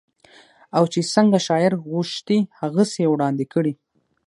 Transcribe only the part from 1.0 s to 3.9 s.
څنګه شاعر غوښتي هغسې يې وړاندې کړې